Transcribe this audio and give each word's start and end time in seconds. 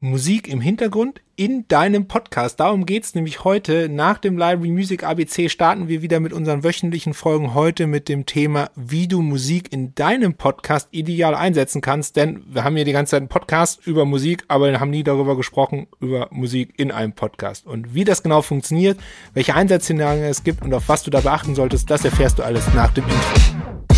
Musik 0.00 0.46
im 0.46 0.60
Hintergrund 0.60 1.20
in 1.34 1.66
deinem 1.66 2.06
Podcast. 2.06 2.60
Darum 2.60 2.86
geht's 2.86 3.16
nämlich 3.16 3.42
heute. 3.42 3.88
Nach 3.88 4.18
dem 4.18 4.38
Library 4.38 4.70
Music 4.70 5.02
ABC 5.02 5.48
starten 5.48 5.88
wir 5.88 6.02
wieder 6.02 6.20
mit 6.20 6.32
unseren 6.32 6.62
wöchentlichen 6.62 7.14
Folgen 7.14 7.52
heute 7.52 7.88
mit 7.88 8.08
dem 8.08 8.24
Thema, 8.24 8.70
wie 8.76 9.08
du 9.08 9.22
Musik 9.22 9.72
in 9.72 9.96
deinem 9.96 10.34
Podcast 10.34 10.86
ideal 10.92 11.34
einsetzen 11.34 11.80
kannst. 11.80 12.14
Denn 12.14 12.44
wir 12.48 12.62
haben 12.62 12.76
ja 12.76 12.84
die 12.84 12.92
ganze 12.92 13.10
Zeit 13.10 13.22
einen 13.22 13.28
Podcast 13.28 13.84
über 13.88 14.04
Musik, 14.04 14.44
aber 14.46 14.78
haben 14.78 14.90
nie 14.90 15.02
darüber 15.02 15.36
gesprochen, 15.36 15.88
über 15.98 16.28
Musik 16.30 16.74
in 16.76 16.92
einem 16.92 17.12
Podcast. 17.12 17.66
Und 17.66 17.92
wie 17.92 18.04
das 18.04 18.22
genau 18.22 18.40
funktioniert, 18.40 19.00
welche 19.34 19.56
Einsatzszenarien 19.56 20.22
es 20.26 20.44
gibt 20.44 20.62
und 20.62 20.72
auf 20.74 20.88
was 20.88 21.02
du 21.02 21.10
da 21.10 21.22
beachten 21.22 21.56
solltest, 21.56 21.90
das 21.90 22.04
erfährst 22.04 22.38
du 22.38 22.44
alles 22.44 22.72
nach 22.72 22.92
dem 22.92 23.02
Intro. 23.02 23.97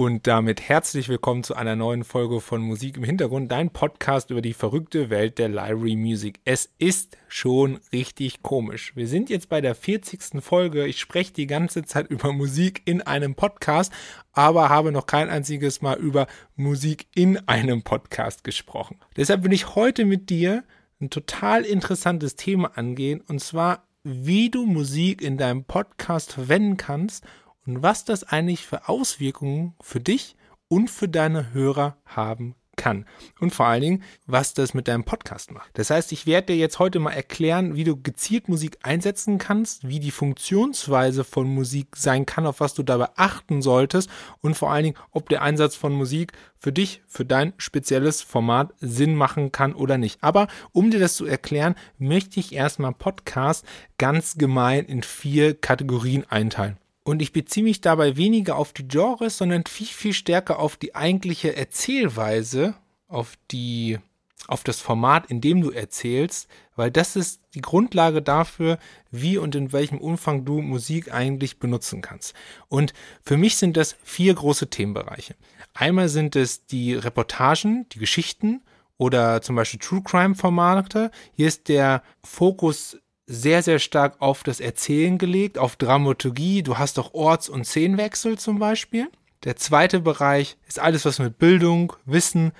Und 0.00 0.28
damit 0.28 0.60
herzlich 0.60 1.08
willkommen 1.08 1.42
zu 1.42 1.56
einer 1.56 1.74
neuen 1.74 2.04
Folge 2.04 2.40
von 2.40 2.60
Musik 2.60 2.98
im 2.98 3.02
Hintergrund, 3.02 3.50
dein 3.50 3.70
Podcast 3.70 4.30
über 4.30 4.40
die 4.40 4.52
verrückte 4.52 5.10
Welt 5.10 5.38
der 5.38 5.48
Library 5.48 5.96
Music. 5.96 6.38
Es 6.44 6.70
ist 6.78 7.18
schon 7.26 7.80
richtig 7.90 8.44
komisch. 8.44 8.94
Wir 8.94 9.08
sind 9.08 9.28
jetzt 9.28 9.48
bei 9.48 9.60
der 9.60 9.74
40. 9.74 10.40
Folge. 10.40 10.86
Ich 10.86 11.00
spreche 11.00 11.32
die 11.32 11.48
ganze 11.48 11.82
Zeit 11.82 12.06
über 12.10 12.32
Musik 12.32 12.82
in 12.84 13.02
einem 13.02 13.34
Podcast, 13.34 13.92
aber 14.30 14.68
habe 14.68 14.92
noch 14.92 15.06
kein 15.06 15.28
einziges 15.28 15.82
Mal 15.82 15.98
über 15.98 16.28
Musik 16.54 17.08
in 17.16 17.48
einem 17.48 17.82
Podcast 17.82 18.44
gesprochen. 18.44 19.00
Deshalb 19.16 19.42
will 19.42 19.52
ich 19.52 19.74
heute 19.74 20.04
mit 20.04 20.30
dir 20.30 20.62
ein 21.00 21.10
total 21.10 21.64
interessantes 21.64 22.36
Thema 22.36 22.78
angehen, 22.78 23.20
und 23.26 23.40
zwar, 23.40 23.88
wie 24.04 24.48
du 24.48 24.64
Musik 24.64 25.22
in 25.22 25.38
deinem 25.38 25.64
Podcast 25.64 26.34
verwenden 26.34 26.76
kannst 26.76 27.24
und 27.68 27.82
was 27.82 28.04
das 28.04 28.24
eigentlich 28.24 28.66
für 28.66 28.88
Auswirkungen 28.88 29.74
für 29.80 30.00
dich 30.00 30.36
und 30.68 30.90
für 30.90 31.08
deine 31.08 31.52
Hörer 31.52 31.98
haben 32.06 32.54
kann. 32.78 33.04
Und 33.40 33.52
vor 33.52 33.66
allen 33.66 33.82
Dingen, 33.82 34.02
was 34.26 34.54
das 34.54 34.72
mit 34.72 34.88
deinem 34.88 35.04
Podcast 35.04 35.50
macht. 35.50 35.68
Das 35.74 35.90
heißt, 35.90 36.12
ich 36.12 36.26
werde 36.26 36.46
dir 36.46 36.56
jetzt 36.56 36.78
heute 36.78 37.00
mal 37.00 37.10
erklären, 37.10 37.74
wie 37.74 37.84
du 37.84 38.00
gezielt 38.00 38.48
Musik 38.48 38.78
einsetzen 38.82 39.36
kannst, 39.36 39.86
wie 39.86 40.00
die 40.00 40.12
Funktionsweise 40.12 41.24
von 41.24 41.46
Musik 41.46 41.96
sein 41.96 42.24
kann, 42.24 42.46
auf 42.46 42.60
was 42.60 42.72
du 42.72 42.82
dabei 42.82 43.08
achten 43.16 43.60
solltest 43.60 44.08
und 44.40 44.54
vor 44.54 44.70
allen 44.70 44.84
Dingen, 44.84 44.96
ob 45.10 45.28
der 45.28 45.42
Einsatz 45.42 45.74
von 45.74 45.92
Musik 45.92 46.32
für 46.56 46.72
dich, 46.72 47.02
für 47.06 47.26
dein 47.26 47.52
spezielles 47.58 48.22
Format 48.22 48.72
Sinn 48.80 49.14
machen 49.14 49.52
kann 49.52 49.74
oder 49.74 49.98
nicht. 49.98 50.22
Aber 50.22 50.46
um 50.72 50.90
dir 50.90 51.00
das 51.00 51.16
zu 51.16 51.26
erklären, 51.26 51.74
möchte 51.98 52.40
ich 52.40 52.54
erstmal 52.54 52.94
Podcast 52.94 53.66
ganz 53.98 54.38
gemein 54.38 54.86
in 54.86 55.02
vier 55.02 55.54
Kategorien 55.54 56.24
einteilen. 56.30 56.78
Und 57.08 57.22
ich 57.22 57.32
beziehe 57.32 57.64
mich 57.64 57.80
dabei 57.80 58.18
weniger 58.18 58.56
auf 58.56 58.74
die 58.74 58.86
Genres, 58.86 59.38
sondern 59.38 59.64
viel, 59.64 59.86
viel 59.86 60.12
stärker 60.12 60.58
auf 60.58 60.76
die 60.76 60.94
eigentliche 60.94 61.56
Erzählweise, 61.56 62.74
auf 63.06 63.38
die, 63.50 63.98
auf 64.46 64.62
das 64.62 64.82
Format, 64.82 65.30
in 65.30 65.40
dem 65.40 65.62
du 65.62 65.70
erzählst, 65.70 66.48
weil 66.76 66.90
das 66.90 67.16
ist 67.16 67.40
die 67.54 67.62
Grundlage 67.62 68.20
dafür, 68.20 68.78
wie 69.10 69.38
und 69.38 69.54
in 69.54 69.72
welchem 69.72 69.96
Umfang 69.96 70.44
du 70.44 70.60
Musik 70.60 71.10
eigentlich 71.10 71.58
benutzen 71.58 72.02
kannst. 72.02 72.34
Und 72.68 72.92
für 73.22 73.38
mich 73.38 73.56
sind 73.56 73.78
das 73.78 73.96
vier 74.04 74.34
große 74.34 74.68
Themenbereiche. 74.68 75.34
Einmal 75.72 76.10
sind 76.10 76.36
es 76.36 76.66
die 76.66 76.92
Reportagen, 76.92 77.88
die 77.88 78.00
Geschichten 78.00 78.60
oder 78.98 79.40
zum 79.40 79.56
Beispiel 79.56 79.80
True 79.80 80.02
Crime 80.04 80.34
Formate. 80.34 81.10
Hier 81.32 81.48
ist 81.48 81.70
der 81.70 82.02
Fokus 82.22 82.98
sehr, 83.28 83.62
sehr 83.62 83.78
stark 83.78 84.16
auf 84.20 84.42
das 84.42 84.58
Erzählen 84.58 85.18
gelegt, 85.18 85.58
auf 85.58 85.76
Dramaturgie. 85.76 86.62
Du 86.62 86.78
hast 86.78 86.98
auch 86.98 87.12
Orts- 87.12 87.50
und 87.50 87.64
Szenenwechsel 87.64 88.38
zum 88.38 88.58
Beispiel. 88.58 89.08
Der 89.44 89.54
zweite 89.56 90.00
Bereich 90.00 90.56
ist 90.66 90.80
alles, 90.80 91.04
was 91.04 91.18
mit 91.18 91.38
Bildung, 91.38 91.92
Wissen 92.06 92.52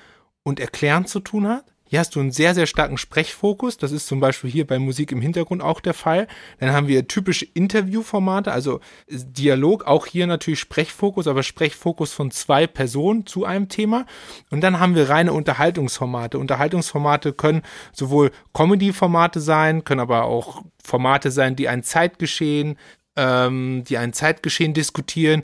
und 0.42 0.60
Erklären 0.60 1.06
zu 1.06 1.20
tun 1.20 1.48
hat. 1.48 1.64
Hier 1.90 2.00
hast 2.00 2.14
du 2.14 2.20
einen 2.20 2.30
sehr, 2.30 2.54
sehr 2.54 2.66
starken 2.66 2.98
Sprechfokus. 2.98 3.78
Das 3.78 3.92
ist 3.92 4.06
zum 4.06 4.20
Beispiel 4.20 4.50
hier 4.50 4.66
bei 4.66 4.78
Musik 4.78 5.10
im 5.10 5.22
Hintergrund 5.22 5.62
auch 5.62 5.80
der 5.80 5.94
Fall. 5.94 6.28
Dann 6.60 6.72
haben 6.72 6.86
wir 6.86 7.08
typische 7.08 7.46
Interviewformate, 7.46 8.52
also 8.52 8.80
Dialog, 9.08 9.84
auch 9.86 10.04
hier 10.04 10.26
natürlich 10.26 10.60
Sprechfokus, 10.60 11.26
aber 11.26 11.42
Sprechfokus 11.42 12.12
von 12.12 12.30
zwei 12.30 12.66
Personen 12.66 13.24
zu 13.24 13.46
einem 13.46 13.70
Thema. 13.70 14.04
Und 14.50 14.60
dann 14.60 14.78
haben 14.78 14.94
wir 14.94 15.08
reine 15.08 15.32
Unterhaltungsformate. 15.32 16.38
Unterhaltungsformate 16.38 17.32
können 17.32 17.62
sowohl 17.92 18.32
Comedy-Formate 18.52 19.40
sein, 19.40 19.82
können 19.82 20.00
aber 20.00 20.24
auch 20.24 20.62
Formate 20.84 21.30
sein, 21.30 21.56
die 21.56 21.68
ein 21.68 21.82
Zeitgeschehen, 21.82 22.76
ähm, 23.16 23.82
die 23.88 23.96
ein 23.96 24.12
Zeitgeschehen 24.12 24.74
diskutieren 24.74 25.42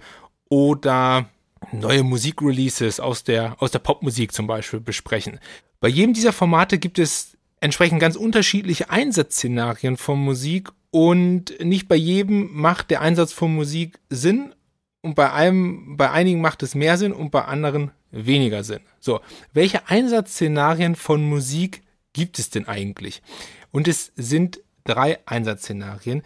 oder 0.51 1.27
neue 1.73 2.03
Musikreleases 2.03 3.01
aus 3.01 3.25
der, 3.25 3.57
aus 3.61 3.71
der 3.71 3.79
Popmusik 3.79 4.33
zum 4.33 4.47
Beispiel 4.47 4.81
besprechen. 4.81 5.41
Bei 5.85 5.91
jedem 5.91 6.15
dieser 6.15 6.33
Formate 6.33 6.79
gibt 6.79 6.99
es 6.99 7.37
entsprechend 7.61 8.01
ganz 8.01 8.17
unterschiedliche 8.17 8.89
Einsatzszenarien 8.89 9.99
von 9.99 10.19
Musik 10.19 10.71
und 10.91 11.63
nicht 11.63 11.89
bei 11.89 11.95
jedem 11.95 12.55
macht 12.55 12.91
der 12.91 13.03
Einsatz 13.03 13.35
von 13.35 13.55
Musik 13.55 14.01
Sinn 14.09 14.55
und 15.03 15.15
bei 15.15 15.31
einem, 15.31 15.99
bei 15.99 16.11
einigen 16.11 16.41
macht 16.41 16.63
es 16.63 16.75
mehr 16.75 16.97
Sinn 16.97 17.13
und 17.13 17.31
bei 17.31 17.45
anderen 17.45 17.91
weniger 18.11 18.65
Sinn. 18.65 18.81
So, 18.99 19.21
welche 19.53 19.87
Einsatzszenarien 19.87 20.97
von 20.97 21.23
Musik 21.23 21.83
gibt 22.15 22.39
es 22.39 22.49
denn 22.49 22.67
eigentlich? 22.67 23.21
Und 23.71 23.87
es 23.87 24.11
sind 24.17 24.63
drei 24.85 25.19
Einsatzszenarien, 25.27 26.23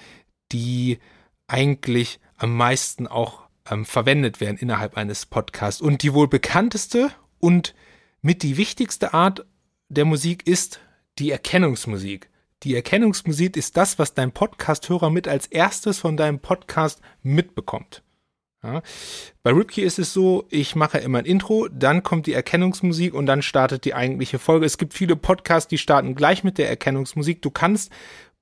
die 0.53 1.01
eigentlich 1.49 2.21
am 2.37 2.57
meisten 2.57 3.09
auch 3.09 3.49
ähm, 3.69 3.85
verwendet 3.85 4.41
werden 4.41 4.57
innerhalb 4.57 4.97
eines 4.97 5.27
Podcasts. 5.27 5.81
Und 5.81 6.05
die 6.05 6.15
wohl 6.15 6.29
bekannteste 6.29 7.11
und 7.41 7.75
mit 8.23 8.43
die 8.43 8.57
wichtigste 8.57 9.15
Art 9.15 9.47
der 9.89 10.05
Musik 10.05 10.47
ist 10.47 10.81
die 11.19 11.31
Erkennungsmusik. 11.31 12.31
Die 12.65 12.75
Erkennungsmusik 12.75 13.57
ist 13.57 13.77
das, 13.77 13.99
was 13.99 14.15
dein 14.15 14.33
Podcast-Hörer 14.33 15.11
mit 15.11 15.29
als 15.29 15.47
erstes 15.47 15.99
von 15.99 16.17
deinem 16.17 16.41
Podcast 16.41 17.01
mitbekommt. 17.23 18.03
Ja. 18.63 18.83
Bei 19.45 19.53
Ripkey 19.53 19.83
ist 19.83 20.01
es 20.01 20.13
so, 20.13 20.47
ich 20.51 20.75
mache 20.75 20.99
immer 20.99 21.19
ein 21.19 21.25
Intro, 21.25 21.69
dann 21.69 22.03
kommt 22.03 22.27
die 22.27 22.33
Erkennungsmusik 22.33 23.15
und 23.15 23.27
dann 23.27 23.43
startet 23.43 23.85
die 23.85 23.95
eigentliche 23.95 24.41
Folge. 24.41 24.67
Es 24.67 24.79
gibt 24.79 24.95
viele 24.95 25.15
Podcasts, 25.15 25.69
die 25.69 25.79
starten 25.79 26.17
gleich 26.17 26.43
mit 26.43 26.59
der 26.59 26.69
Erkennungsmusik. 26.69 27.41
Du 27.41 27.51
kannst 27.51 27.93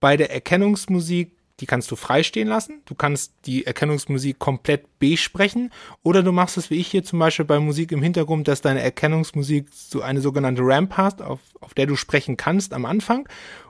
bei 0.01 0.17
der 0.17 0.33
Erkennungsmusik 0.33 1.36
die 1.61 1.67
kannst 1.67 1.91
du 1.91 1.97
freistehen 1.97 2.49
lassen. 2.49 2.83
Du 2.85 2.95
kannst 2.95 3.33
die 3.47 3.67
Erkennungsmusik 3.67 4.39
komplett 4.39 4.99
besprechen 4.99 5.73
oder 6.03 6.23
du 6.23 6.33
machst 6.33 6.57
es 6.57 6.71
wie 6.71 6.77
ich 6.77 6.89
hier 6.89 7.05
zum 7.05 7.19
Beispiel 7.19 7.45
bei 7.45 7.59
Musik 7.59 7.93
im 7.93 8.03
Hintergrund, 8.03 8.47
dass 8.49 8.61
deine 8.61 8.83
Erkennungsmusik 8.83 9.69
so 9.73 10.03
eine 10.03 10.21
sogenannte 10.21 10.63
Ramp 10.63 10.97
hast, 10.97 11.23
auf, 11.23 11.41
auf 11.61 11.75
der 11.75 11.87
du 11.87 11.97
sprechen 11.97 12.37
kannst 12.37 12.75
am 12.75 12.85
Anfang 12.85 13.29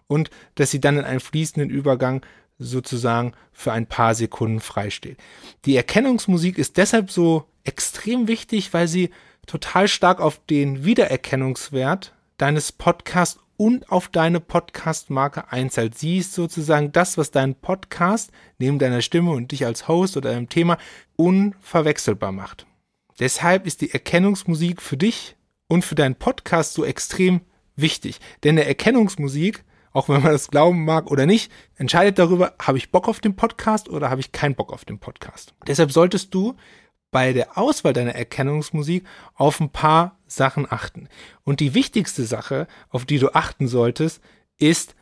und 0.08 0.30
dass 0.56 0.70
sie 0.70 0.80
dann 0.80 0.98
in 0.98 1.04
einem 1.04 1.20
fließenden 1.20 1.70
Übergang 1.70 2.24
sozusagen 2.58 3.32
für 3.52 3.72
ein 3.72 3.86
paar 3.86 4.14
Sekunden 4.14 4.60
freisteht. 4.60 5.18
Die 5.64 5.76
Erkennungsmusik 5.76 6.58
ist 6.58 6.76
deshalb 6.78 7.10
so 7.10 7.44
extrem 7.64 8.28
wichtig, 8.28 8.72
weil 8.72 8.88
sie 8.88 9.10
total 9.46 9.88
stark 9.88 10.20
auf 10.20 10.40
den 10.46 10.84
Wiedererkennungswert 10.84 12.14
deines 12.38 12.72
Podcasts 12.72 13.38
und 13.56 13.90
auf 13.90 14.08
deine 14.08 14.40
Podcast-Marke 14.40 15.50
einzahlt. 15.52 15.96
Sie 15.96 16.18
ist 16.18 16.34
sozusagen 16.34 16.92
das, 16.92 17.18
was 17.18 17.30
deinen 17.30 17.54
Podcast 17.54 18.30
neben 18.58 18.78
deiner 18.78 19.02
Stimme 19.02 19.32
und 19.32 19.52
dich 19.52 19.64
als 19.66 19.88
Host 19.88 20.16
oder 20.16 20.32
deinem 20.32 20.48
Thema 20.48 20.78
unverwechselbar 21.16 22.32
macht. 22.32 22.66
Deshalb 23.18 23.66
ist 23.66 23.80
die 23.80 23.92
Erkennungsmusik 23.92 24.82
für 24.82 24.96
dich 24.96 25.36
und 25.68 25.84
für 25.84 25.94
deinen 25.94 26.16
Podcast 26.16 26.74
so 26.74 26.84
extrem 26.84 27.40
wichtig. 27.76 28.20
Denn 28.44 28.56
der 28.56 28.66
Erkennungsmusik, 28.66 29.64
auch 29.92 30.08
wenn 30.08 30.22
man 30.22 30.32
das 30.32 30.48
glauben 30.48 30.84
mag 30.84 31.10
oder 31.10 31.24
nicht, 31.24 31.50
entscheidet 31.76 32.18
darüber, 32.18 32.54
habe 32.60 32.78
ich 32.78 32.90
Bock 32.90 33.08
auf 33.08 33.20
den 33.20 33.36
Podcast 33.36 33.88
oder 33.88 34.10
habe 34.10 34.20
ich 34.20 34.32
keinen 34.32 34.54
Bock 34.54 34.72
auf 34.72 34.84
den 34.84 34.98
Podcast. 34.98 35.54
Deshalb 35.66 35.92
solltest 35.92 36.34
du 36.34 36.56
bei 37.16 37.32
der 37.32 37.56
Auswahl 37.56 37.94
deiner 37.94 38.14
Erkennungsmusik 38.14 39.02
auf 39.36 39.58
ein 39.58 39.70
paar 39.70 40.18
Sachen 40.26 40.70
achten. 40.70 41.08
Und 41.44 41.60
die 41.60 41.72
wichtigste 41.72 42.24
Sache, 42.24 42.66
auf 42.90 43.06
die 43.06 43.18
du 43.18 43.30
achten 43.32 43.68
solltest, 43.68 44.20
ist, 44.58 44.94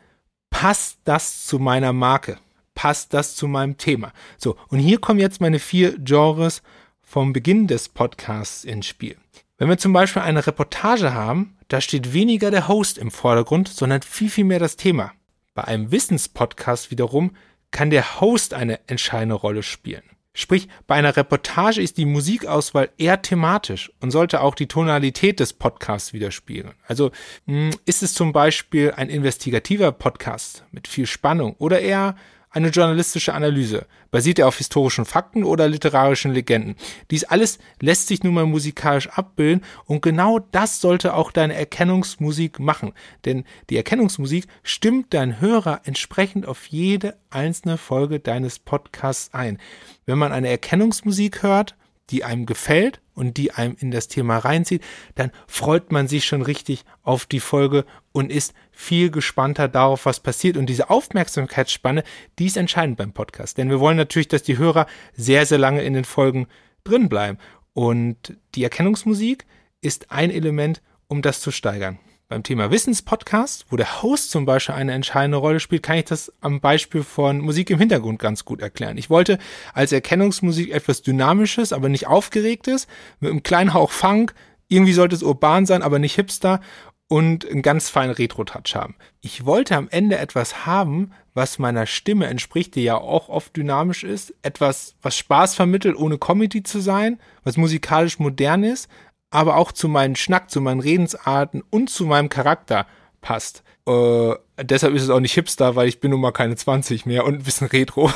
passt 0.49 0.99
das 1.03 1.45
zu 1.45 1.59
meiner 1.59 1.91
Marke? 1.91 2.37
Passt 2.73 3.13
das 3.13 3.35
zu 3.35 3.49
meinem 3.49 3.75
Thema? 3.75 4.13
So, 4.37 4.55
und 4.69 4.79
hier 4.79 5.01
kommen 5.01 5.19
jetzt 5.19 5.41
meine 5.41 5.59
vier 5.59 5.97
Genres 5.99 6.61
vom 7.01 7.33
Beginn 7.33 7.67
des 7.67 7.89
Podcasts 7.89 8.63
ins 8.63 8.85
Spiel. 8.85 9.17
Wenn 9.57 9.67
wir 9.67 9.77
zum 9.77 9.91
Beispiel 9.91 10.21
eine 10.21 10.47
Reportage 10.47 11.13
haben, 11.13 11.57
da 11.67 11.81
steht 11.81 12.13
weniger 12.13 12.49
der 12.49 12.69
Host 12.69 12.97
im 12.97 13.11
Vordergrund, 13.11 13.67
sondern 13.67 14.03
viel, 14.03 14.29
viel 14.29 14.45
mehr 14.45 14.59
das 14.59 14.77
Thema. 14.77 15.11
Bei 15.53 15.65
einem 15.65 15.91
Wissenspodcast 15.91 16.91
wiederum 16.91 17.35
kann 17.71 17.89
der 17.89 18.21
Host 18.21 18.53
eine 18.53 18.79
entscheidende 18.87 19.35
Rolle 19.35 19.63
spielen. 19.63 20.14
Sprich, 20.37 20.67
bei 20.85 20.95
einer 20.95 21.15
Reportage 21.15 21.81
ist 21.81 21.97
die 21.97 22.05
Musikauswahl 22.05 22.89
eher 22.97 23.21
thematisch 23.21 23.89
und 24.01 24.11
sollte 24.11 24.41
auch 24.41 24.53
die 24.53 24.67
Tonalität 24.67 25.39
des 25.39 25.53
Podcasts 25.53 26.11
widerspiegeln. 26.11 26.73
Also 26.87 27.11
hm, 27.47 27.71
ist 27.85 28.03
es 28.03 28.13
zum 28.13 28.33
Beispiel 28.33 28.91
ein 28.91 29.09
investigativer 29.09 29.93
Podcast 29.93 30.65
mit 30.71 30.89
viel 30.89 31.05
Spannung 31.05 31.55
oder 31.57 31.79
eher 31.79 32.15
eine 32.55 32.69
journalistische 32.69 33.33
Analyse? 33.33 33.85
Basiert 34.11 34.39
er 34.39 34.47
auf 34.47 34.57
historischen 34.57 35.05
Fakten 35.05 35.43
oder 35.43 35.67
literarischen 35.67 36.31
Legenden? 36.31 36.75
Dies 37.11 37.25
alles 37.25 37.59
lässt 37.81 38.07
sich 38.07 38.23
nun 38.23 38.33
mal 38.33 38.45
musikalisch 38.45 39.09
abbilden 39.09 39.63
und 39.85 40.01
genau 40.01 40.39
das 40.39 40.81
sollte 40.81 41.13
auch 41.13 41.31
deine 41.31 41.55
Erkennungsmusik 41.55 42.59
machen. 42.59 42.93
Denn 43.25 43.43
die 43.69 43.77
Erkennungsmusik 43.77 44.47
stimmt 44.63 45.13
dein 45.13 45.41
Hörer 45.41 45.81
entsprechend 45.83 46.47
auf 46.47 46.65
jede 46.67 47.17
einzelne 47.29 47.77
Folge 47.77 48.19
deines 48.19 48.59
Podcasts 48.59 49.33
ein. 49.33 49.59
Wenn 50.05 50.17
man 50.17 50.31
eine 50.31 50.49
Erkennungsmusik 50.49 51.43
hört, 51.43 51.75
die 52.09 52.23
einem 52.23 52.45
gefällt 52.45 53.01
und 53.13 53.37
die 53.37 53.51
einem 53.51 53.75
in 53.79 53.91
das 53.91 54.07
Thema 54.07 54.37
reinzieht, 54.37 54.83
dann 55.15 55.31
freut 55.47 55.91
man 55.91 56.07
sich 56.07 56.25
schon 56.25 56.41
richtig 56.41 56.85
auf 57.03 57.25
die 57.25 57.39
Folge 57.39 57.85
und 58.11 58.31
ist 58.31 58.53
viel 58.71 59.09
gespannter 59.09 59.67
darauf, 59.67 60.05
was 60.05 60.19
passiert. 60.19 60.57
Und 60.57 60.67
diese 60.67 60.89
Aufmerksamkeitsspanne, 60.89 62.03
die 62.39 62.45
ist 62.45 62.57
entscheidend 62.57 62.97
beim 62.97 63.13
Podcast. 63.13 63.57
Denn 63.57 63.69
wir 63.69 63.79
wollen 63.79 63.97
natürlich, 63.97 64.27
dass 64.27 64.43
die 64.43 64.57
Hörer 64.57 64.85
sehr, 65.13 65.45
sehr 65.45 65.57
lange 65.57 65.83
in 65.83 65.93
den 65.93 66.05
Folgen 66.05 66.47
drin 66.83 67.09
bleiben. 67.09 67.37
Und 67.73 68.37
die 68.55 68.63
Erkennungsmusik 68.63 69.45
ist 69.81 70.11
ein 70.11 70.31
Element, 70.31 70.81
um 71.07 71.21
das 71.21 71.41
zu 71.41 71.51
steigern 71.51 71.99
beim 72.27 72.43
Thema 72.43 72.71
Wissenspodcast, 72.71 73.65
wo 73.69 73.75
der 73.75 74.01
Host 74.01 74.31
zum 74.31 74.45
Beispiel 74.45 74.75
eine 74.75 74.93
entscheidende 74.93 75.37
Rolle 75.37 75.59
spielt, 75.59 75.83
kann 75.83 75.97
ich 75.97 76.05
das 76.05 76.33
am 76.41 76.59
Beispiel 76.59 77.03
von 77.03 77.39
Musik 77.39 77.69
im 77.69 77.79
Hintergrund 77.79 78.19
ganz 78.19 78.45
gut 78.45 78.61
erklären. 78.61 78.97
Ich 78.97 79.09
wollte 79.09 79.37
als 79.73 79.91
Erkennungsmusik 79.91 80.71
etwas 80.71 81.01
Dynamisches, 81.01 81.71
aber 81.71 81.89
nicht 81.89 82.07
Aufgeregtes, 82.07 82.87
mit 83.19 83.31
einem 83.31 83.43
kleinen 83.43 83.73
Hauch 83.73 83.91
Funk, 83.91 84.33
irgendwie 84.67 84.93
sollte 84.93 85.15
es 85.15 85.23
urban 85.23 85.65
sein, 85.65 85.83
aber 85.83 85.99
nicht 85.99 86.15
hipster 86.15 86.61
und 87.07 87.47
einen 87.47 87.61
ganz 87.61 87.89
feinen 87.89 88.15
Retro-Touch 88.15 88.75
haben. 88.75 88.95
Ich 89.21 89.45
wollte 89.45 89.75
am 89.75 89.87
Ende 89.89 90.17
etwas 90.17 90.65
haben, 90.65 91.11
was 91.35 91.59
meiner 91.59 91.85
Stimme 91.85 92.25
entspricht, 92.25 92.73
die 92.73 92.83
ja 92.83 92.97
auch 92.97 93.29
oft 93.29 93.55
dynamisch 93.55 94.03
ist, 94.03 94.33
etwas, 94.41 94.95
was 95.03 95.15
Spaß 95.15 95.53
vermittelt, 95.53 95.97
ohne 95.97 96.17
Comedy 96.17 96.63
zu 96.63 96.79
sein, 96.79 97.19
was 97.43 97.57
musikalisch 97.57 98.17
modern 98.17 98.63
ist, 98.63 98.89
aber 99.35 99.57
auch 99.57 99.73
zu 99.73 99.89
meinem 99.89 100.15
Schnack, 100.15 100.49
zu 100.49 100.61
meinen 100.61 100.79
Redensarten 100.79 101.61
und 101.69 101.89
zu 101.89 102.05
meinem 102.05 102.29
Charakter 102.29 102.87
passt. 103.19 103.63
Äh, 103.85 104.33
deshalb 104.61 104.95
ist 104.95 105.03
es 105.03 105.09
auch 105.09 105.19
nicht 105.19 105.33
Hipster, 105.33 105.75
weil 105.75 105.89
ich 105.89 105.99
bin 105.99 106.11
nun 106.11 106.21
mal 106.21 106.31
keine 106.31 106.55
20 106.55 107.05
mehr 107.05 107.25
und 107.25 107.35
ein 107.35 107.43
bisschen 107.43 107.67
Retro. 107.67 108.09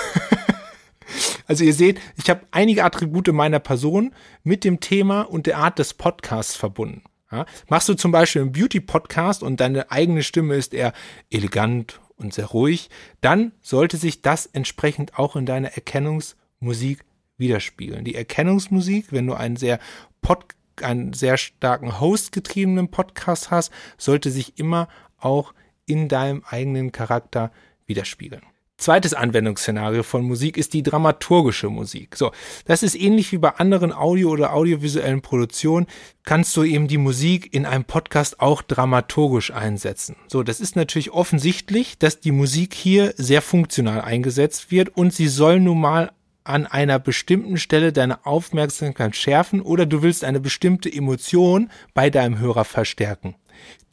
also 1.48 1.66
ihr 1.66 1.74
seht, 1.74 2.00
ich 2.16 2.30
habe 2.30 2.42
einige 2.52 2.86
Attribute 2.86 3.28
meiner 3.34 3.60
Person 3.60 4.16
mit 4.44 4.64
dem 4.64 4.80
Thema 4.80 5.24
und 5.24 5.46
der 5.46 5.58
Art 5.58 5.78
des 5.78 5.94
Podcasts 5.94 6.56
verbunden. 6.56 7.04
Ja? 7.34 7.46
Machst 7.68 7.90
du 7.90 7.96
zum 7.96 8.14
Beispiel 8.14 8.44
einen 8.44 8.54
Beauty-Podcast 8.54 9.44
und 9.44 9.60
deine 9.60 9.92
eigene 9.92 10.24
Stimme 10.24 10.56
ist 10.56 10.74
eher 10.74 10.94
elegant 11.30 12.00
und 12.16 12.34
sehr 12.34 12.46
ruhig, 12.46 12.90
dann 13.20 13.52
sollte 13.62 13.98
sich 13.98 14.22
das 14.22 14.46
entsprechend 14.46 15.20
auch 15.20 15.36
in 15.36 15.46
deiner 15.46 15.74
Erkennungsmusik 15.74 17.04
widerspiegeln. 17.38 18.06
Die 18.06 18.16
Erkennungsmusik, 18.16 19.12
wenn 19.12 19.28
du 19.28 19.34
einen 19.34 19.58
sehr 19.58 19.80
Podcast 20.22 20.59
einen 20.84 21.14
sehr 21.14 21.38
starken 21.38 22.00
Host-getriebenen 22.00 22.90
Podcast 22.90 23.52
hast, 23.52 23.72
sollte 23.98 24.32
sich 24.32 24.58
immer 24.58 24.88
auch 25.18 25.54
in 25.86 26.08
deinem 26.08 26.44
eigenen 26.48 26.92
Charakter 26.92 27.52
widerspiegeln. 27.86 28.44
Zweites 28.80 29.14
Anwendungsszenario 29.14 30.04
von 30.04 30.24
Musik 30.24 30.56
ist 30.56 30.74
die 30.74 30.84
dramaturgische 30.84 31.70
Musik. 31.70 32.16
So, 32.16 32.32
das 32.64 32.82
ist 32.82 32.96
ähnlich 32.96 33.34
wie 33.34 33.38
bei 33.38 33.50
anderen 33.50 33.92
Audio- 33.92 34.30
oder 34.30 34.54
audiovisuellen 34.54 35.22
Produktionen, 35.22 35.86
kannst 36.24 36.56
du 36.56 36.64
eben 36.64 36.88
die 36.88 36.98
Musik 36.98 37.54
in 37.54 37.66
einem 37.66 37.84
Podcast 37.84 38.40
auch 38.40 38.62
dramaturgisch 38.62 39.52
einsetzen. 39.52 40.16
So, 40.30 40.44
das 40.44 40.62
ist 40.62 40.78
natürlich 40.78 41.12
offensichtlich, 41.12 41.98
dass 41.98 42.22
die 42.22 42.32
Musik 42.32 42.74
hier 42.74 43.14
sehr 43.18 43.42
funktional 43.42 44.00
eingesetzt 44.00 44.72
wird 44.72 44.96
und 44.96 45.14
sie 45.14 45.28
soll 45.28 45.60
nun 45.60 45.82
mal 45.82 46.14
an 46.44 46.66
einer 46.66 47.00
bestimmten 47.00 47.58
Stelle 47.58 47.94
deine 47.94 48.26
Aufmerksamkeit 48.26 49.16
schärfen 49.16 49.62
oder 49.62 49.86
du 49.86 50.02
willst 50.02 50.24
eine 50.24 50.40
bestimmte 50.40 50.92
Emotion 50.92 51.70
bei 51.94 52.10
deinem 52.10 52.40
Hörer 52.40 52.66
verstärken. 52.66 53.36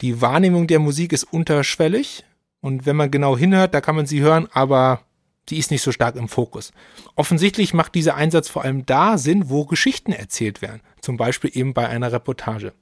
Die 0.01 0.21
Wahrnehmung 0.21 0.67
der 0.67 0.79
Musik 0.79 1.13
ist 1.13 1.25
unterschwellig 1.25 2.23
und 2.61 2.85
wenn 2.85 2.95
man 2.95 3.11
genau 3.11 3.37
hinhört, 3.37 3.73
da 3.73 3.81
kann 3.81 3.95
man 3.95 4.05
sie 4.05 4.21
hören, 4.21 4.47
aber 4.51 5.01
die 5.49 5.57
ist 5.57 5.71
nicht 5.71 5.81
so 5.81 5.91
stark 5.91 6.15
im 6.15 6.27
Fokus. 6.27 6.71
Offensichtlich 7.15 7.73
macht 7.73 7.95
dieser 7.95 8.15
Einsatz 8.15 8.49
vor 8.49 8.63
allem 8.63 8.85
da 8.85 9.17
Sinn, 9.17 9.49
wo 9.49 9.65
Geschichten 9.65 10.11
erzählt 10.11 10.61
werden, 10.61 10.81
zum 11.01 11.17
Beispiel 11.17 11.51
eben 11.53 11.73
bei 11.73 11.87
einer 11.87 12.11
Reportage. 12.11 12.73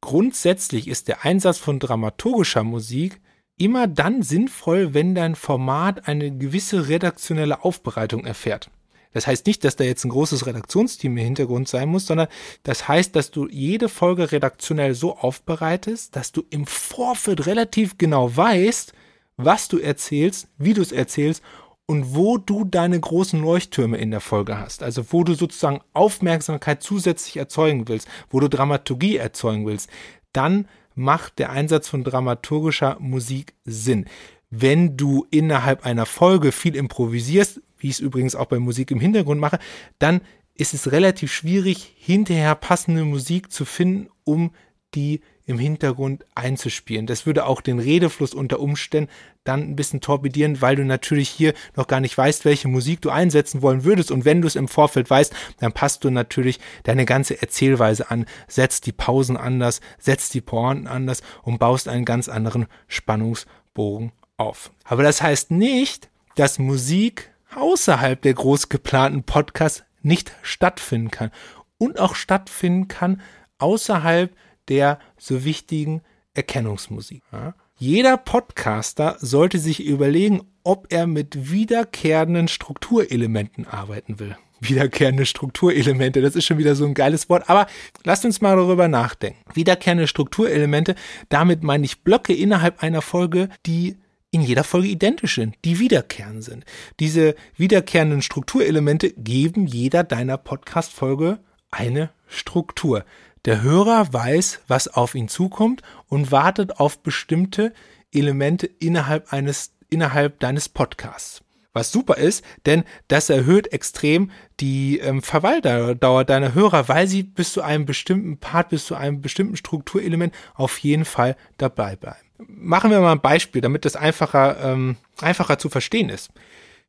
Grundsätzlich 0.00 0.88
ist 0.88 1.08
der 1.08 1.24
Einsatz 1.24 1.58
von 1.58 1.78
dramaturgischer 1.78 2.64
Musik 2.64 3.20
immer 3.56 3.86
dann 3.86 4.22
sinnvoll, 4.22 4.94
wenn 4.94 5.14
dein 5.14 5.34
Format 5.34 6.06
eine 6.06 6.36
gewisse 6.36 6.88
redaktionelle 6.88 7.64
Aufbereitung 7.64 8.24
erfährt. 8.24 8.70
Das 9.12 9.26
heißt 9.26 9.46
nicht, 9.46 9.64
dass 9.64 9.76
da 9.76 9.84
jetzt 9.84 10.04
ein 10.04 10.10
großes 10.10 10.46
Redaktionsteam 10.46 11.16
im 11.16 11.24
Hintergrund 11.24 11.68
sein 11.68 11.88
muss, 11.88 12.06
sondern 12.06 12.28
das 12.62 12.88
heißt, 12.88 13.16
dass 13.16 13.30
du 13.30 13.48
jede 13.48 13.88
Folge 13.88 14.32
redaktionell 14.32 14.94
so 14.94 15.16
aufbereitest, 15.16 16.14
dass 16.14 16.32
du 16.32 16.44
im 16.50 16.66
Vorfeld 16.66 17.46
relativ 17.46 17.98
genau 17.98 18.36
weißt, 18.36 18.92
was 19.36 19.68
du 19.68 19.78
erzählst, 19.78 20.48
wie 20.58 20.74
du 20.74 20.82
es 20.82 20.92
erzählst 20.92 21.42
und 21.86 22.14
wo 22.14 22.36
du 22.36 22.64
deine 22.64 23.00
großen 23.00 23.40
Leuchttürme 23.40 23.96
in 23.96 24.10
der 24.10 24.20
Folge 24.20 24.58
hast. 24.58 24.82
Also 24.82 25.06
wo 25.10 25.24
du 25.24 25.34
sozusagen 25.34 25.80
Aufmerksamkeit 25.94 26.82
zusätzlich 26.82 27.38
erzeugen 27.38 27.88
willst, 27.88 28.08
wo 28.28 28.40
du 28.40 28.48
Dramaturgie 28.48 29.16
erzeugen 29.16 29.66
willst. 29.66 29.88
Dann 30.32 30.68
macht 30.94 31.38
der 31.38 31.50
Einsatz 31.50 31.88
von 31.88 32.04
dramaturgischer 32.04 32.96
Musik 33.00 33.54
Sinn. 33.64 34.04
Wenn 34.50 34.96
du 34.96 35.26
innerhalb 35.30 35.84
einer 35.84 36.06
Folge 36.06 36.52
viel 36.52 36.74
improvisierst, 36.74 37.60
wie 37.78 37.88
ich 37.88 37.94
es 37.94 38.00
übrigens 38.00 38.34
auch 38.34 38.46
bei 38.46 38.58
Musik 38.58 38.90
im 38.90 39.00
Hintergrund 39.00 39.40
mache, 39.40 39.58
dann 39.98 40.20
ist 40.54 40.74
es 40.74 40.90
relativ 40.90 41.32
schwierig, 41.32 41.94
hinterher 41.96 42.54
passende 42.54 43.04
Musik 43.04 43.52
zu 43.52 43.64
finden, 43.64 44.08
um 44.24 44.50
die 44.94 45.20
im 45.44 45.58
Hintergrund 45.58 46.26
einzuspielen. 46.34 47.06
Das 47.06 47.24
würde 47.24 47.46
auch 47.46 47.60
den 47.62 47.78
Redefluss 47.78 48.34
unter 48.34 48.60
Umständen 48.60 49.10
dann 49.44 49.62
ein 49.62 49.76
bisschen 49.76 50.02
torpedieren, 50.02 50.60
weil 50.60 50.76
du 50.76 50.84
natürlich 50.84 51.30
hier 51.30 51.54
noch 51.74 51.86
gar 51.86 52.00
nicht 52.00 52.16
weißt, 52.16 52.44
welche 52.44 52.68
Musik 52.68 53.00
du 53.00 53.08
einsetzen 53.08 53.62
wollen 53.62 53.84
würdest. 53.84 54.10
Und 54.10 54.26
wenn 54.26 54.42
du 54.42 54.46
es 54.46 54.56
im 54.56 54.68
Vorfeld 54.68 55.08
weißt, 55.08 55.34
dann 55.58 55.72
passt 55.72 56.04
du 56.04 56.10
natürlich 56.10 56.58
deine 56.82 57.06
ganze 57.06 57.40
Erzählweise 57.40 58.10
an, 58.10 58.26
setzt 58.46 58.84
die 58.84 58.92
Pausen 58.92 59.38
anders, 59.38 59.80
setzt 59.98 60.34
die 60.34 60.42
Pointen 60.42 60.86
anders 60.86 61.22
und 61.42 61.58
baust 61.58 61.88
einen 61.88 62.04
ganz 62.04 62.28
anderen 62.28 62.66
Spannungsbogen 62.86 64.12
auf. 64.38 64.72
Aber 64.84 65.02
das 65.02 65.20
heißt 65.20 65.50
nicht, 65.50 66.08
dass 66.36 66.58
Musik 66.58 67.30
außerhalb 67.54 68.20
der 68.22 68.34
groß 68.34 68.68
geplanten 68.68 69.24
Podcasts 69.24 69.84
nicht 70.02 70.32
stattfinden 70.42 71.10
kann 71.10 71.30
und 71.76 72.00
auch 72.00 72.14
stattfinden 72.14 72.88
kann 72.88 73.20
außerhalb 73.58 74.34
der 74.68 74.98
so 75.16 75.44
wichtigen 75.44 76.02
Erkennungsmusik. 76.34 77.22
Ja? 77.32 77.54
Jeder 77.76 78.16
Podcaster 78.16 79.16
sollte 79.20 79.58
sich 79.58 79.84
überlegen, 79.84 80.42
ob 80.64 80.92
er 80.92 81.06
mit 81.06 81.50
wiederkehrenden 81.50 82.48
Strukturelementen 82.48 83.66
arbeiten 83.66 84.18
will. 84.18 84.36
Wiederkehrende 84.60 85.24
Strukturelemente, 85.24 86.20
das 86.20 86.34
ist 86.34 86.44
schon 86.44 86.58
wieder 86.58 86.74
so 86.74 86.84
ein 86.84 86.94
geiles 86.94 87.28
Wort, 87.28 87.48
aber 87.48 87.68
lasst 88.02 88.24
uns 88.24 88.40
mal 88.40 88.56
darüber 88.56 88.88
nachdenken. 88.88 89.38
Wiederkehrende 89.54 90.08
Strukturelemente, 90.08 90.96
damit 91.28 91.62
meine 91.62 91.84
ich 91.84 92.02
Blöcke 92.02 92.34
innerhalb 92.34 92.82
einer 92.82 93.00
Folge, 93.00 93.48
die 93.66 93.96
in 94.38 94.46
jeder 94.46 94.64
Folge 94.64 94.88
identisch 94.88 95.34
sind, 95.34 95.56
die 95.64 95.78
wiederkehren 95.78 96.42
sind. 96.42 96.64
Diese 97.00 97.34
wiederkehrenden 97.56 98.22
Strukturelemente 98.22 99.10
geben 99.12 99.66
jeder 99.66 100.04
deiner 100.04 100.36
Podcast-Folge 100.36 101.40
eine 101.70 102.10
Struktur. 102.28 103.04
Der 103.44 103.62
Hörer 103.62 104.12
weiß, 104.12 104.60
was 104.68 104.88
auf 104.88 105.14
ihn 105.14 105.28
zukommt 105.28 105.82
und 106.08 106.30
wartet 106.30 106.78
auf 106.78 107.02
bestimmte 107.02 107.72
Elemente 108.12 108.66
innerhalb 108.66 109.32
eines, 109.32 109.72
innerhalb 109.90 110.38
deines 110.40 110.68
Podcasts. 110.68 111.42
Was 111.78 111.92
super 111.92 112.16
ist, 112.16 112.44
denn 112.66 112.82
das 113.06 113.30
erhöht 113.30 113.72
extrem 113.72 114.32
die 114.58 114.98
ähm, 114.98 115.22
Verweildauer 115.22 116.24
deiner 116.24 116.52
Hörer, 116.52 116.88
weil 116.88 117.06
sie 117.06 117.22
bis 117.22 117.52
zu 117.52 117.62
einem 117.62 117.86
bestimmten 117.86 118.38
Part, 118.38 118.70
bis 118.70 118.84
zu 118.84 118.96
einem 118.96 119.20
bestimmten 119.20 119.56
Strukturelement 119.56 120.34
auf 120.56 120.78
jeden 120.78 121.04
Fall 121.04 121.36
dabei 121.56 121.94
bleiben. 121.94 122.18
Machen 122.48 122.90
wir 122.90 123.00
mal 123.00 123.12
ein 123.12 123.20
Beispiel, 123.20 123.60
damit 123.60 123.84
das 123.84 123.94
einfacher, 123.94 124.58
ähm, 124.60 124.96
einfacher 125.20 125.60
zu 125.60 125.68
verstehen 125.68 126.08
ist. 126.08 126.32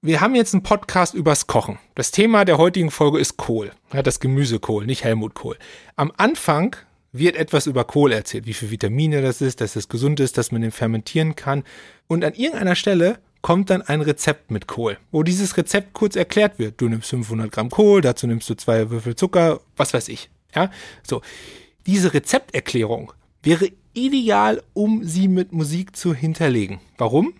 Wir 0.01 0.21
haben 0.21 0.33
jetzt 0.33 0.55
einen 0.55 0.63
Podcast 0.63 1.13
übers 1.13 1.45
Kochen. 1.45 1.77
Das 1.93 2.09
Thema 2.09 2.43
der 2.43 2.57
heutigen 2.57 2.89
Folge 2.89 3.19
ist 3.19 3.37
Kohl. 3.37 3.69
Ja, 3.93 4.01
das 4.01 4.19
Gemüsekohl, 4.19 4.87
nicht 4.87 5.03
Helmut 5.03 5.35
Kohl. 5.35 5.57
Am 5.97 6.11
Anfang 6.17 6.75
wird 7.11 7.35
etwas 7.35 7.67
über 7.67 7.83
Kohl 7.83 8.11
erzählt, 8.11 8.47
wie 8.47 8.55
viel 8.55 8.71
Vitamine 8.71 9.21
das 9.21 9.39
ist, 9.41 9.61
dass 9.61 9.75
es 9.75 9.87
gesund 9.87 10.19
ist, 10.19 10.39
dass 10.39 10.51
man 10.51 10.63
den 10.63 10.71
fermentieren 10.71 11.35
kann. 11.35 11.63
Und 12.07 12.25
an 12.25 12.33
irgendeiner 12.33 12.75
Stelle 12.75 13.19
kommt 13.41 13.69
dann 13.69 13.81
ein 13.81 14.01
Rezept 14.01 14.51
mit 14.51 14.67
Kohl, 14.67 14.97
wo 15.11 15.23
dieses 15.23 15.57
Rezept 15.57 15.93
kurz 15.93 16.15
erklärt 16.15 16.59
wird. 16.59 16.81
Du 16.81 16.89
nimmst 16.89 17.09
500 17.09 17.51
Gramm 17.51 17.69
Kohl, 17.69 18.01
dazu 18.01 18.27
nimmst 18.27 18.49
du 18.49 18.55
zwei 18.55 18.89
Würfel 18.89 19.15
Zucker, 19.15 19.61
was 19.77 19.93
weiß 19.93 20.09
ich. 20.09 20.29
Ja, 20.55 20.71
so. 21.03 21.21
Diese 21.85 22.13
Rezepterklärung 22.13 23.13
wäre 23.41 23.69
ideal, 23.93 24.61
um 24.73 25.03
sie 25.03 25.27
mit 25.27 25.53
Musik 25.53 25.95
zu 25.95 26.13
hinterlegen. 26.13 26.79
Warum? 26.97 27.33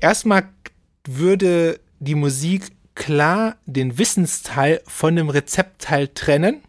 Erstmal 0.00 0.48
würde 1.06 1.80
die 1.98 2.14
Musik 2.14 2.72
klar 2.94 3.56
den 3.64 3.96
Wissensteil 3.96 4.82
von 4.86 5.16
dem 5.16 5.30
Rezeptteil 5.30 6.08
trennen. 6.08 6.62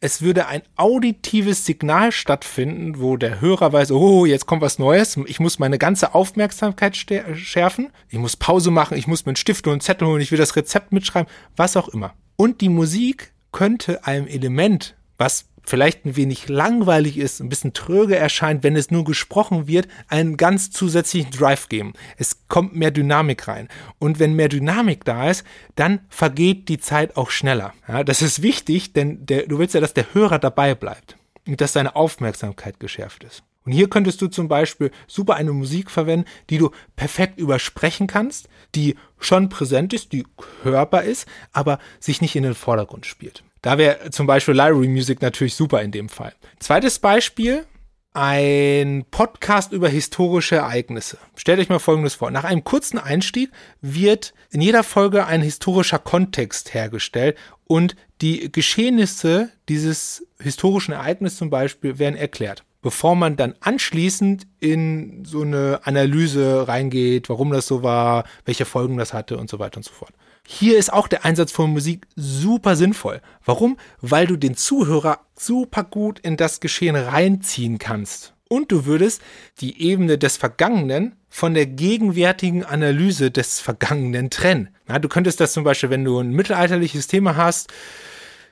Es 0.00 0.20
würde 0.20 0.46
ein 0.46 0.62
auditives 0.76 1.64
Signal 1.64 2.12
stattfinden, 2.12 3.00
wo 3.00 3.16
der 3.16 3.40
Hörer 3.40 3.72
weiß, 3.72 3.92
oh, 3.92 4.26
jetzt 4.26 4.44
kommt 4.46 4.60
was 4.60 4.78
Neues. 4.78 5.18
Ich 5.26 5.40
muss 5.40 5.58
meine 5.58 5.78
ganze 5.78 6.14
Aufmerksamkeit 6.14 6.96
schärfen. 6.96 7.90
Ich 8.10 8.18
muss 8.18 8.36
Pause 8.36 8.70
machen. 8.70 8.98
Ich 8.98 9.06
muss 9.06 9.24
mir 9.24 9.30
einen 9.30 9.36
Stift 9.36 9.66
und 9.66 9.72
einen 9.72 9.80
Zettel 9.80 10.06
holen. 10.06 10.20
Ich 10.20 10.30
will 10.30 10.38
das 10.38 10.54
Rezept 10.54 10.92
mitschreiben. 10.92 11.32
Was 11.56 11.78
auch 11.78 11.88
immer. 11.88 12.12
Und 12.36 12.60
die 12.60 12.68
Musik 12.68 13.32
könnte 13.52 14.04
einem 14.04 14.26
Element, 14.26 14.96
was 15.16 15.46
vielleicht 15.66 16.04
ein 16.04 16.16
wenig 16.16 16.48
langweilig 16.48 17.18
ist, 17.18 17.40
ein 17.40 17.48
bisschen 17.48 17.72
tröge 17.72 18.16
erscheint, 18.16 18.62
wenn 18.62 18.76
es 18.76 18.90
nur 18.90 19.04
gesprochen 19.04 19.66
wird, 19.66 19.88
einen 20.08 20.36
ganz 20.36 20.70
zusätzlichen 20.70 21.30
Drive 21.30 21.68
geben. 21.68 21.92
Es 22.16 22.48
kommt 22.48 22.74
mehr 22.74 22.90
Dynamik 22.90 23.48
rein. 23.48 23.68
Und 23.98 24.18
wenn 24.18 24.34
mehr 24.34 24.48
Dynamik 24.48 25.04
da 25.04 25.30
ist, 25.30 25.44
dann 25.74 26.00
vergeht 26.08 26.68
die 26.68 26.78
Zeit 26.78 27.16
auch 27.16 27.30
schneller. 27.30 27.74
Ja, 27.88 28.04
das 28.04 28.22
ist 28.22 28.42
wichtig, 28.42 28.92
denn 28.92 29.26
der, 29.26 29.46
du 29.46 29.58
willst 29.58 29.74
ja, 29.74 29.80
dass 29.80 29.94
der 29.94 30.14
Hörer 30.14 30.38
dabei 30.38 30.74
bleibt 30.74 31.16
und 31.46 31.60
dass 31.60 31.72
seine 31.72 31.96
Aufmerksamkeit 31.96 32.80
geschärft 32.80 33.24
ist. 33.24 33.42
Und 33.64 33.72
hier 33.72 33.90
könntest 33.90 34.22
du 34.22 34.28
zum 34.28 34.46
Beispiel 34.46 34.92
super 35.08 35.34
eine 35.34 35.52
Musik 35.52 35.90
verwenden, 35.90 36.28
die 36.50 36.58
du 36.58 36.70
perfekt 36.94 37.38
übersprechen 37.38 38.06
kannst, 38.06 38.48
die 38.76 38.94
schon 39.18 39.48
präsent 39.48 39.92
ist, 39.92 40.12
die 40.12 40.24
hörbar 40.62 41.02
ist, 41.02 41.26
aber 41.52 41.80
sich 41.98 42.20
nicht 42.20 42.36
in 42.36 42.44
den 42.44 42.54
Vordergrund 42.54 43.06
spielt. 43.06 43.42
Da 43.66 43.78
wäre 43.78 44.10
zum 44.12 44.28
Beispiel 44.28 44.54
Library 44.54 44.86
Music 44.86 45.20
natürlich 45.20 45.56
super 45.56 45.82
in 45.82 45.90
dem 45.90 46.08
Fall. 46.08 46.32
Zweites 46.60 47.00
Beispiel, 47.00 47.66
ein 48.12 49.04
Podcast 49.10 49.72
über 49.72 49.88
historische 49.88 50.54
Ereignisse. 50.54 51.18
Stellt 51.34 51.58
euch 51.58 51.68
mal 51.68 51.80
Folgendes 51.80 52.14
vor. 52.14 52.30
Nach 52.30 52.44
einem 52.44 52.62
kurzen 52.62 52.96
Einstieg 52.96 53.50
wird 53.80 54.34
in 54.52 54.60
jeder 54.60 54.84
Folge 54.84 55.26
ein 55.26 55.42
historischer 55.42 55.98
Kontext 55.98 56.74
hergestellt 56.74 57.36
und 57.64 57.96
die 58.20 58.52
Geschehnisse 58.52 59.50
dieses 59.68 60.24
historischen 60.38 60.92
Ereignisses 60.92 61.38
zum 61.38 61.50
Beispiel 61.50 61.98
werden 61.98 62.14
erklärt 62.14 62.62
bevor 62.82 63.16
man 63.16 63.36
dann 63.36 63.56
anschließend 63.58 64.46
in 64.60 65.24
so 65.24 65.42
eine 65.42 65.80
Analyse 65.82 66.68
reingeht, 66.68 67.28
warum 67.28 67.50
das 67.50 67.66
so 67.66 67.82
war, 67.82 68.22
welche 68.44 68.64
Folgen 68.64 68.96
das 68.96 69.12
hatte 69.12 69.38
und 69.38 69.50
so 69.50 69.58
weiter 69.58 69.78
und 69.78 69.82
so 69.82 69.92
fort. 69.92 70.12
Hier 70.46 70.78
ist 70.78 70.92
auch 70.92 71.08
der 71.08 71.24
Einsatz 71.24 71.50
von 71.50 71.70
Musik 71.70 72.06
super 72.14 72.76
sinnvoll. 72.76 73.20
Warum? 73.44 73.76
Weil 74.00 74.26
du 74.26 74.36
den 74.36 74.56
Zuhörer 74.56 75.20
super 75.36 75.82
gut 75.82 76.20
in 76.20 76.36
das 76.36 76.60
Geschehen 76.60 76.94
reinziehen 76.94 77.78
kannst. 77.78 78.32
Und 78.48 78.70
du 78.70 78.86
würdest 78.86 79.20
die 79.60 79.82
Ebene 79.82 80.18
des 80.18 80.36
Vergangenen 80.36 81.16
von 81.28 81.52
der 81.52 81.66
gegenwärtigen 81.66 82.64
Analyse 82.64 83.32
des 83.32 83.58
Vergangenen 83.58 84.30
trennen. 84.30 84.68
Ja, 84.88 85.00
du 85.00 85.08
könntest 85.08 85.40
das 85.40 85.52
zum 85.52 85.64
Beispiel, 85.64 85.90
wenn 85.90 86.04
du 86.04 86.20
ein 86.20 86.30
mittelalterliches 86.30 87.08
Thema 87.08 87.36
hast, 87.36 87.72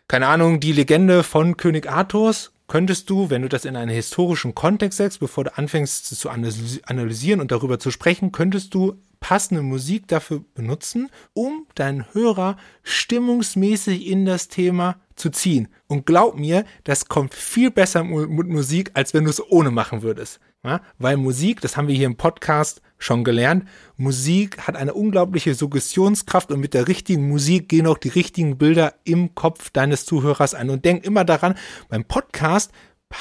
keine 0.08 0.26
Ahnung, 0.26 0.58
die 0.58 0.72
Legende 0.72 1.22
von 1.22 1.56
König 1.56 1.88
Arthurs, 1.88 2.50
könntest 2.66 3.08
du, 3.08 3.30
wenn 3.30 3.42
du 3.42 3.48
das 3.48 3.64
in 3.64 3.76
einen 3.76 3.90
historischen 3.90 4.54
Kontext 4.54 4.98
setzt, 4.98 5.20
bevor 5.20 5.44
du 5.44 5.56
anfängst 5.56 6.06
zu 6.06 6.28
analysieren 6.28 7.40
und 7.40 7.52
darüber 7.52 7.78
zu 7.78 7.90
sprechen, 7.90 8.32
könntest 8.32 8.74
du 8.74 8.98
passende 9.24 9.62
Musik 9.62 10.06
dafür 10.06 10.44
benutzen, 10.52 11.08
um 11.32 11.66
deinen 11.76 12.12
Hörer 12.12 12.58
stimmungsmäßig 12.82 14.06
in 14.06 14.26
das 14.26 14.48
Thema 14.48 14.96
zu 15.16 15.30
ziehen. 15.30 15.68
Und 15.86 16.04
glaub 16.04 16.38
mir, 16.38 16.66
das 16.84 17.08
kommt 17.08 17.32
viel 17.32 17.70
besser 17.70 18.04
mit 18.04 18.48
Musik, 18.48 18.90
als 18.92 19.14
wenn 19.14 19.24
du 19.24 19.30
es 19.30 19.42
ohne 19.50 19.70
machen 19.70 20.02
würdest. 20.02 20.40
Ja? 20.62 20.82
Weil 20.98 21.16
Musik, 21.16 21.62
das 21.62 21.78
haben 21.78 21.88
wir 21.88 21.94
hier 21.94 22.04
im 22.04 22.18
Podcast 22.18 22.82
schon 22.98 23.24
gelernt, 23.24 23.66
Musik 23.96 24.58
hat 24.58 24.76
eine 24.76 24.92
unglaubliche 24.92 25.54
Suggestionskraft 25.54 26.52
und 26.52 26.60
mit 26.60 26.74
der 26.74 26.86
richtigen 26.86 27.26
Musik 27.26 27.70
gehen 27.70 27.86
auch 27.86 27.96
die 27.96 28.10
richtigen 28.10 28.58
Bilder 28.58 28.92
im 29.04 29.34
Kopf 29.34 29.70
deines 29.70 30.04
Zuhörers 30.04 30.52
ein. 30.52 30.68
Und 30.68 30.84
denk 30.84 31.02
immer 31.02 31.24
daran, 31.24 31.54
beim 31.88 32.04
Podcast 32.04 32.72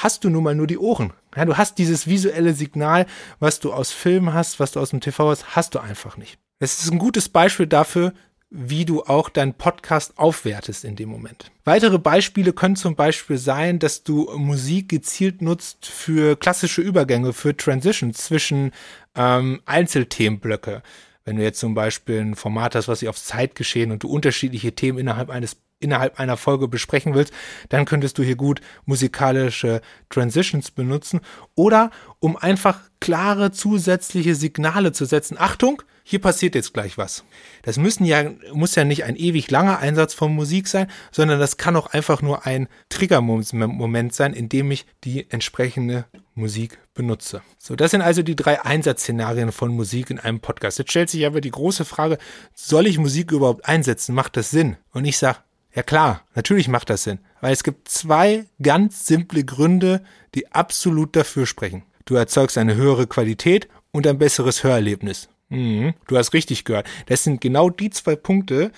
hast 0.02 0.24
du 0.24 0.30
nun 0.30 0.44
mal 0.44 0.54
nur 0.54 0.66
die 0.66 0.78
Ohren. 0.78 1.12
Ja, 1.36 1.44
du 1.44 1.56
hast 1.56 1.78
dieses 1.78 2.06
visuelle 2.06 2.54
Signal, 2.54 3.06
was 3.38 3.60
du 3.60 3.72
aus 3.72 3.92
Filmen 3.92 4.34
hast, 4.34 4.60
was 4.60 4.72
du 4.72 4.80
aus 4.80 4.90
dem 4.90 5.00
TV 5.00 5.30
hast, 5.30 5.56
hast 5.56 5.74
du 5.74 5.80
einfach 5.80 6.16
nicht. 6.16 6.38
Es 6.58 6.82
ist 6.82 6.90
ein 6.90 6.98
gutes 6.98 7.28
Beispiel 7.28 7.66
dafür, 7.66 8.12
wie 8.56 8.84
du 8.84 9.02
auch 9.02 9.28
deinen 9.28 9.54
Podcast 9.54 10.16
aufwertest 10.16 10.84
in 10.84 10.94
dem 10.94 11.08
Moment. 11.08 11.50
Weitere 11.64 11.98
Beispiele 11.98 12.52
können 12.52 12.76
zum 12.76 12.94
Beispiel 12.94 13.36
sein, 13.36 13.80
dass 13.80 14.04
du 14.04 14.30
Musik 14.36 14.88
gezielt 14.88 15.42
nutzt 15.42 15.86
für 15.86 16.36
klassische 16.36 16.80
Übergänge, 16.80 17.32
für 17.32 17.56
Transitions 17.56 18.16
zwischen 18.18 18.70
ähm, 19.16 19.60
Einzelthemenblöcke. 19.66 20.82
Wenn 21.24 21.36
du 21.36 21.42
jetzt 21.42 21.58
zum 21.58 21.74
Beispiel 21.74 22.20
ein 22.20 22.36
Format 22.36 22.76
hast, 22.76 22.86
was 22.86 23.00
sich 23.00 23.08
aufs 23.08 23.24
Zeitgeschehen 23.24 23.90
und 23.90 24.04
du 24.04 24.08
unterschiedliche 24.08 24.72
Themen 24.72 24.98
innerhalb 24.98 25.30
eines 25.30 25.56
innerhalb 25.84 26.18
einer 26.18 26.36
Folge 26.36 26.66
besprechen 26.66 27.14
willst, 27.14 27.32
dann 27.68 27.84
könntest 27.84 28.18
du 28.18 28.22
hier 28.22 28.36
gut 28.36 28.60
musikalische 28.86 29.80
Transitions 30.08 30.70
benutzen 30.70 31.20
oder 31.54 31.90
um 32.18 32.36
einfach 32.36 32.80
klare 33.00 33.52
zusätzliche 33.52 34.34
Signale 34.34 34.92
zu 34.92 35.04
setzen. 35.04 35.36
Achtung, 35.38 35.82
hier 36.06 36.20
passiert 36.20 36.54
jetzt 36.54 36.74
gleich 36.74 36.98
was. 36.98 37.24
Das 37.62 37.78
müssen 37.78 38.04
ja, 38.04 38.30
muss 38.52 38.74
ja 38.74 38.84
nicht 38.84 39.04
ein 39.04 39.16
ewig 39.16 39.50
langer 39.50 39.78
Einsatz 39.78 40.12
von 40.12 40.34
Musik 40.34 40.68
sein, 40.68 40.86
sondern 41.10 41.40
das 41.40 41.56
kann 41.56 41.76
auch 41.76 41.86
einfach 41.88 42.20
nur 42.20 42.46
ein 42.46 42.68
Triggermoment 42.90 44.14
sein, 44.14 44.34
in 44.34 44.50
dem 44.50 44.70
ich 44.70 44.84
die 45.04 45.30
entsprechende 45.30 46.04
Musik 46.34 46.78
benutze. 46.92 47.42
So, 47.58 47.74
das 47.74 47.90
sind 47.92 48.02
also 48.02 48.22
die 48.22 48.36
drei 48.36 48.62
Einsatzszenarien 48.62 49.50
von 49.50 49.74
Musik 49.74 50.10
in 50.10 50.18
einem 50.18 50.40
Podcast. 50.40 50.78
Jetzt 50.78 50.90
stellt 50.90 51.08
sich 51.08 51.24
aber 51.24 51.40
die 51.40 51.50
große 51.50 51.86
Frage, 51.86 52.18
soll 52.54 52.86
ich 52.86 52.98
Musik 52.98 53.32
überhaupt 53.32 53.66
einsetzen? 53.66 54.14
Macht 54.14 54.36
das 54.36 54.50
Sinn? 54.50 54.76
Und 54.92 55.06
ich 55.06 55.16
sage, 55.16 55.38
ja 55.74 55.82
klar, 55.82 56.22
natürlich 56.34 56.68
macht 56.68 56.90
das 56.90 57.04
Sinn, 57.04 57.18
weil 57.40 57.52
es 57.52 57.64
gibt 57.64 57.88
zwei 57.88 58.46
ganz 58.62 59.06
simple 59.06 59.44
Gründe, 59.44 60.02
die 60.34 60.52
absolut 60.52 61.16
dafür 61.16 61.46
sprechen. 61.46 61.82
Du 62.04 62.14
erzeugst 62.14 62.58
eine 62.58 62.74
höhere 62.74 63.06
Qualität 63.06 63.68
und 63.90 64.06
ein 64.06 64.18
besseres 64.18 64.62
Hörerlebnis. 64.62 65.28
Mhm, 65.48 65.94
du 66.06 66.16
hast 66.16 66.32
richtig 66.32 66.64
gehört. 66.64 66.86
Das 67.06 67.24
sind 67.24 67.40
genau 67.40 67.70
die 67.70 67.90
zwei 67.90 68.16
Punkte, 68.16 68.72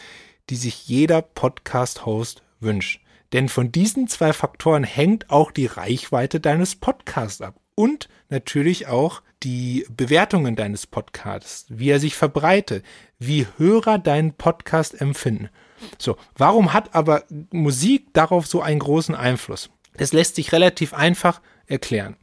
die 0.50 0.56
sich 0.56 0.88
jeder 0.88 1.22
Podcast-Host 1.22 2.42
wünscht. 2.60 3.00
Denn 3.32 3.48
von 3.48 3.72
diesen 3.72 4.08
zwei 4.08 4.32
Faktoren 4.32 4.84
hängt 4.84 5.30
auch 5.30 5.50
die 5.50 5.66
Reichweite 5.66 6.40
deines 6.40 6.76
Podcasts 6.76 7.40
ab. 7.40 7.56
Und 7.74 8.08
natürlich 8.28 8.86
auch 8.86 9.22
die 9.42 9.86
Bewertungen 9.90 10.56
deines 10.56 10.86
Podcasts, 10.86 11.66
wie 11.68 11.90
er 11.90 12.00
sich 12.00 12.14
verbreitet, 12.14 12.84
wie 13.18 13.46
Hörer 13.58 13.98
deinen 13.98 14.32
Podcast 14.32 15.00
empfinden. 15.00 15.50
So, 15.98 16.16
warum 16.36 16.72
hat 16.72 16.94
aber 16.94 17.24
Musik 17.50 18.12
darauf 18.12 18.46
so 18.46 18.60
einen 18.62 18.80
großen 18.80 19.14
Einfluss? 19.14 19.70
Das 19.96 20.12
lässt 20.12 20.36
sich 20.36 20.52
relativ 20.52 20.94
einfach 20.94 21.40
erklären. 21.66 22.16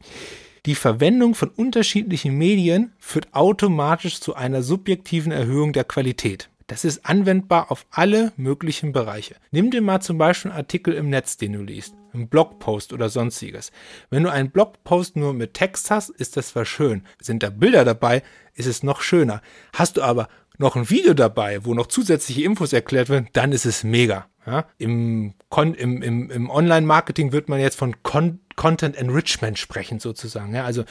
Die 0.66 0.74
Verwendung 0.74 1.34
von 1.34 1.50
unterschiedlichen 1.50 2.38
Medien 2.38 2.92
führt 2.98 3.34
automatisch 3.34 4.20
zu 4.20 4.34
einer 4.34 4.62
subjektiven 4.62 5.30
Erhöhung 5.30 5.74
der 5.74 5.84
Qualität. 5.84 6.48
Das 6.66 6.86
ist 6.86 7.04
anwendbar 7.04 7.70
auf 7.70 7.84
alle 7.90 8.32
möglichen 8.36 8.92
Bereiche. 8.92 9.36
Nimm 9.50 9.70
dir 9.70 9.82
mal 9.82 10.00
zum 10.00 10.16
Beispiel 10.16 10.50
einen 10.50 10.58
Artikel 10.60 10.94
im 10.94 11.10
Netz, 11.10 11.36
den 11.36 11.52
du 11.52 11.62
liest, 11.62 11.94
einen 12.14 12.28
Blogpost 12.28 12.94
oder 12.94 13.10
sonstiges. 13.10 13.70
Wenn 14.08 14.22
du 14.22 14.30
einen 14.30 14.50
Blogpost 14.50 15.16
nur 15.16 15.34
mit 15.34 15.52
Text 15.52 15.90
hast, 15.90 16.08
ist 16.08 16.38
das 16.38 16.48
zwar 16.48 16.64
schön. 16.64 17.04
Sind 17.20 17.42
da 17.42 17.50
Bilder 17.50 17.84
dabei, 17.84 18.22
ist 18.54 18.66
es 18.66 18.82
noch 18.82 19.02
schöner. 19.02 19.42
Hast 19.74 19.98
du 19.98 20.02
aber 20.02 20.28
noch 20.58 20.76
ein 20.76 20.90
Video 20.90 21.14
dabei, 21.14 21.64
wo 21.64 21.74
noch 21.74 21.86
zusätzliche 21.86 22.44
Infos 22.44 22.72
erklärt 22.72 23.08
werden, 23.08 23.28
dann 23.32 23.52
ist 23.52 23.66
es 23.66 23.84
mega. 23.84 24.26
Ja? 24.46 24.66
Im, 24.78 25.34
im, 25.50 26.02
im, 26.02 26.30
im 26.30 26.50
Online-Marketing 26.50 27.32
wird 27.32 27.48
man 27.48 27.60
jetzt 27.60 27.76
von 27.78 28.02
Con 28.02 28.40
Content 28.56 28.94
Enrichment 28.96 29.58
sprechen, 29.58 29.98
sozusagen. 29.98 30.54
Ja? 30.54 30.64
Also 30.64 30.84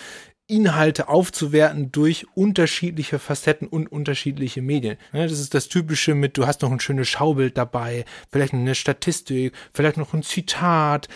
Inhalte 0.47 1.07
aufzuwerten 1.07 1.91
durch 1.91 2.27
unterschiedliche 2.35 3.17
Facetten 3.17 3.67
und 3.67 3.89
unterschiedliche 3.89 4.61
Medien. 4.61 4.97
Ja, 5.13 5.23
das 5.23 5.39
ist 5.39 5.53
das 5.53 5.69
Typische 5.69 6.15
mit, 6.15 6.37
du 6.37 6.45
hast 6.45 6.61
noch 6.61 6.71
ein 6.71 6.81
schönes 6.81 7.07
Schaubild 7.07 7.57
dabei, 7.57 8.03
vielleicht 8.29 8.53
eine 8.53 8.75
Statistik, 8.75 9.53
vielleicht 9.73 9.95
noch 9.95 10.13
ein 10.13 10.21
Zitat, 10.21 11.07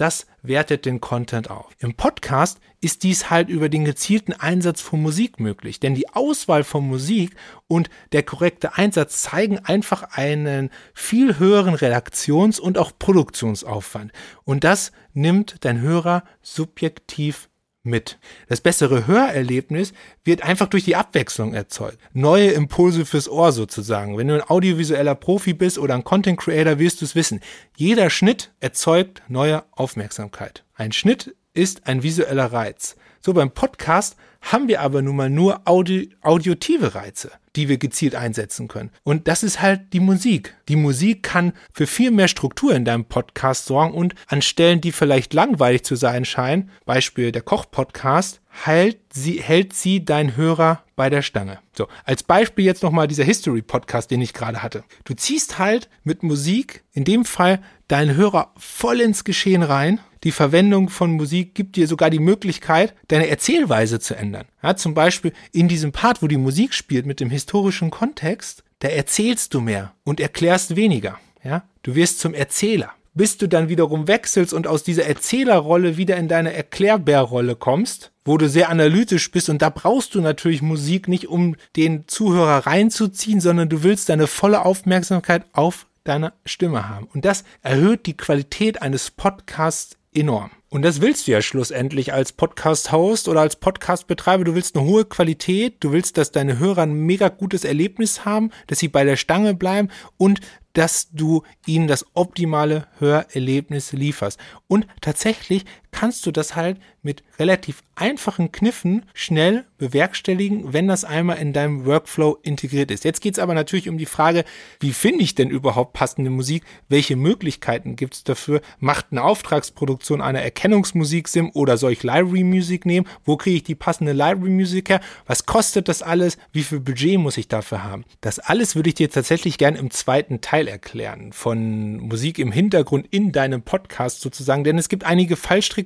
das 0.00 0.26
wertet 0.42 0.86
den 0.86 1.00
Content 1.00 1.50
auf. 1.50 1.68
Im 1.78 1.94
Podcast 1.94 2.58
ist 2.80 3.02
dies 3.02 3.28
halt 3.28 3.50
über 3.50 3.68
den 3.68 3.84
gezielten 3.84 4.32
Einsatz 4.32 4.80
von 4.80 5.02
Musik 5.02 5.38
möglich, 5.38 5.80
denn 5.80 5.94
die 5.94 6.08
Auswahl 6.08 6.64
von 6.64 6.88
Musik 6.88 7.36
und 7.68 7.90
der 8.12 8.22
korrekte 8.22 8.78
Einsatz 8.78 9.20
zeigen 9.20 9.58
einfach 9.58 10.02
einen 10.12 10.70
viel 10.94 11.38
höheren 11.38 11.74
Redaktions- 11.74 12.58
und 12.58 12.78
auch 12.78 12.92
Produktionsaufwand. 12.98 14.12
Und 14.44 14.64
das 14.64 14.92
nimmt 15.12 15.64
dein 15.66 15.80
Hörer 15.82 16.24
subjektiv 16.40 17.49
mit. 17.82 18.18
Das 18.48 18.60
bessere 18.60 19.06
Hörerlebnis 19.06 19.92
wird 20.24 20.42
einfach 20.42 20.68
durch 20.68 20.84
die 20.84 20.96
Abwechslung 20.96 21.54
erzeugt. 21.54 21.98
Neue 22.12 22.50
Impulse 22.50 23.06
fürs 23.06 23.28
Ohr 23.28 23.52
sozusagen. 23.52 24.18
Wenn 24.18 24.28
du 24.28 24.34
ein 24.34 24.48
audiovisueller 24.48 25.14
Profi 25.14 25.54
bist 25.54 25.78
oder 25.78 25.94
ein 25.94 26.04
Content 26.04 26.38
Creator, 26.38 26.78
wirst 26.78 27.00
du 27.00 27.04
es 27.04 27.14
wissen. 27.14 27.40
Jeder 27.76 28.10
Schnitt 28.10 28.52
erzeugt 28.60 29.22
neue 29.28 29.64
Aufmerksamkeit. 29.72 30.64
Ein 30.74 30.92
Schnitt 30.92 31.34
ist 31.54 31.86
ein 31.86 32.02
visueller 32.02 32.52
Reiz. 32.52 32.96
So 33.20 33.32
beim 33.32 33.50
Podcast 33.50 34.16
haben 34.40 34.68
wir 34.68 34.80
aber 34.80 35.02
nun 35.02 35.16
mal 35.16 35.30
nur 35.30 35.62
Audi 35.66 36.14
audiotive 36.22 36.94
Reize. 36.94 37.30
die 37.56 37.68
wir 37.68 37.78
gezielt 37.78 38.14
einsetzen 38.14 38.68
können. 38.68 38.90
Und 39.02 39.26
das 39.26 39.42
ist 39.42 39.60
halt 39.60 39.92
die 39.92 40.00
Musik. 40.00 40.54
Die 40.68 40.76
Musik 40.76 41.24
kann 41.24 41.52
für 41.72 41.88
viel 41.88 42.12
mehr 42.12 42.28
Struktur 42.28 42.74
in 42.74 42.84
deinem 42.84 43.06
Podcast 43.06 43.66
sorgen 43.66 43.92
und 43.92 44.14
an 44.28 44.40
Stellen, 44.40 44.80
die 44.80 44.92
vielleicht 44.92 45.34
langweilig 45.34 45.82
zu 45.82 45.96
sein 45.96 46.24
scheinen, 46.24 46.70
Beispiel 46.86 47.32
der 47.32 47.42
Koch-Podcast, 47.42 48.39
hält 48.50 48.98
sie, 49.12 49.40
hält 49.40 49.72
sie 49.72 50.04
dein 50.04 50.36
Hörer 50.36 50.84
bei 50.96 51.08
der 51.08 51.22
Stange. 51.22 51.60
So, 51.72 51.88
als 52.04 52.22
Beispiel 52.22 52.64
jetzt 52.64 52.82
nochmal 52.82 53.08
dieser 53.08 53.24
History-Podcast, 53.24 54.10
den 54.10 54.20
ich 54.20 54.34
gerade 54.34 54.62
hatte. 54.62 54.84
Du 55.04 55.14
ziehst 55.14 55.58
halt 55.58 55.88
mit 56.04 56.22
Musik, 56.22 56.84
in 56.92 57.04
dem 57.04 57.24
Fall 57.24 57.62
deinen 57.88 58.16
Hörer 58.16 58.52
voll 58.56 59.00
ins 59.00 59.24
Geschehen 59.24 59.62
rein. 59.62 60.00
Die 60.24 60.32
Verwendung 60.32 60.90
von 60.90 61.12
Musik 61.12 61.54
gibt 61.54 61.76
dir 61.76 61.86
sogar 61.86 62.10
die 62.10 62.18
Möglichkeit, 62.18 62.94
deine 63.08 63.28
Erzählweise 63.28 64.00
zu 64.00 64.14
ändern. 64.14 64.46
Ja, 64.62 64.76
zum 64.76 64.92
Beispiel 64.92 65.32
in 65.52 65.68
diesem 65.68 65.92
Part, 65.92 66.22
wo 66.22 66.26
die 66.26 66.36
Musik 66.36 66.74
spielt 66.74 67.06
mit 67.06 67.20
dem 67.20 67.30
historischen 67.30 67.90
Kontext, 67.90 68.64
da 68.80 68.88
erzählst 68.88 69.54
du 69.54 69.60
mehr 69.60 69.94
und 70.04 70.20
erklärst 70.20 70.76
weniger. 70.76 71.18
Ja, 71.42 71.64
du 71.82 71.94
wirst 71.94 72.20
zum 72.20 72.34
Erzähler 72.34 72.92
bis 73.20 73.36
du 73.36 73.50
dann 73.50 73.68
wiederum 73.68 74.08
wechselst 74.08 74.54
und 74.54 74.66
aus 74.66 74.82
dieser 74.82 75.04
Erzählerrolle 75.04 75.98
wieder 75.98 76.16
in 76.16 76.26
deine 76.26 76.54
Erklärbärrolle 76.54 77.54
kommst, 77.54 78.12
wo 78.24 78.38
du 78.38 78.48
sehr 78.48 78.70
analytisch 78.70 79.30
bist 79.30 79.50
und 79.50 79.60
da 79.60 79.68
brauchst 79.68 80.14
du 80.14 80.22
natürlich 80.22 80.62
Musik 80.62 81.06
nicht, 81.06 81.28
um 81.28 81.54
den 81.76 82.08
Zuhörer 82.08 82.66
reinzuziehen, 82.66 83.42
sondern 83.42 83.68
du 83.68 83.82
willst 83.82 84.08
deine 84.08 84.26
volle 84.26 84.64
Aufmerksamkeit 84.64 85.44
auf 85.52 85.86
deine 86.02 86.32
Stimme 86.46 86.88
haben. 86.88 87.08
Und 87.12 87.26
das 87.26 87.44
erhöht 87.60 88.06
die 88.06 88.16
Qualität 88.16 88.80
eines 88.80 89.10
Podcasts 89.10 89.98
enorm. 90.14 90.50
Und 90.72 90.82
das 90.82 91.00
willst 91.00 91.26
du 91.26 91.32
ja 91.32 91.42
schlussendlich 91.42 92.12
als 92.12 92.32
Podcast-Host 92.32 93.26
oder 93.26 93.40
als 93.40 93.56
Podcast-Betreiber. 93.56 94.44
Du 94.44 94.54
willst 94.54 94.76
eine 94.76 94.86
hohe 94.86 95.04
Qualität, 95.04 95.74
du 95.80 95.90
willst, 95.90 96.16
dass 96.16 96.30
deine 96.30 96.60
Hörer 96.60 96.82
ein 96.82 96.94
mega 96.94 97.28
gutes 97.28 97.64
Erlebnis 97.64 98.24
haben, 98.24 98.50
dass 98.68 98.78
sie 98.78 98.86
bei 98.86 99.04
der 99.04 99.16
Stange 99.16 99.54
bleiben 99.54 99.88
und 100.16 100.40
dass 100.72 101.10
du 101.10 101.42
ihnen 101.66 101.88
das 101.88 102.06
optimale 102.14 102.86
Hörerlebnis 102.98 103.92
lieferst. 103.92 104.38
Und 104.68 104.86
tatsächlich 105.00 105.64
kannst 105.92 106.26
du 106.26 106.30
das 106.30 106.56
halt 106.56 106.78
mit 107.02 107.22
relativ 107.38 107.82
einfachen 107.94 108.52
Kniffen 108.52 109.06
schnell 109.14 109.64
bewerkstelligen, 109.78 110.72
wenn 110.72 110.88
das 110.88 111.04
einmal 111.04 111.38
in 111.38 111.52
deinem 111.52 111.86
Workflow 111.86 112.38
integriert 112.42 112.90
ist. 112.90 113.04
Jetzt 113.04 113.20
geht 113.20 113.34
es 113.34 113.38
aber 113.38 113.54
natürlich 113.54 113.88
um 113.88 113.98
die 113.98 114.06
Frage, 114.06 114.44
wie 114.78 114.92
finde 114.92 115.22
ich 115.22 115.34
denn 115.34 115.50
überhaupt 115.50 115.94
passende 115.94 116.30
Musik? 116.30 116.64
Welche 116.88 117.16
Möglichkeiten 117.16 117.96
gibt 117.96 118.14
es 118.14 118.24
dafür? 118.24 118.60
Macht 118.78 119.06
eine 119.10 119.24
Auftragsproduktion 119.24 120.20
einer 120.20 120.42
Erkennungsmusik-Sim 120.42 121.50
oder 121.54 121.76
soll 121.76 121.92
ich 121.92 122.02
Library-Musik 122.02 122.84
nehmen? 122.86 123.06
Wo 123.24 123.36
kriege 123.36 123.56
ich 123.56 123.62
die 123.62 123.74
passende 123.74 124.12
Library-Musik 124.12 124.90
her? 124.90 125.00
Was 125.26 125.46
kostet 125.46 125.88
das 125.88 126.02
alles? 126.02 126.36
Wie 126.52 126.62
viel 126.62 126.80
Budget 126.80 127.18
muss 127.18 127.38
ich 127.38 127.48
dafür 127.48 127.84
haben? 127.84 128.04
Das 128.20 128.38
alles 128.38 128.76
würde 128.76 128.90
ich 128.90 128.94
dir 128.94 129.10
tatsächlich 129.10 129.56
gern 129.56 129.76
im 129.76 129.90
zweiten 129.90 130.40
Teil 130.42 130.68
erklären 130.68 131.32
von 131.32 131.96
Musik 131.98 132.38
im 132.38 132.52
Hintergrund 132.52 133.06
in 133.10 133.32
deinem 133.32 133.62
Podcast 133.62 134.20
sozusagen, 134.20 134.64
denn 134.64 134.78
es 134.78 134.88
gibt 134.88 135.04
einige 135.04 135.36
Fallstricke, 135.36 135.79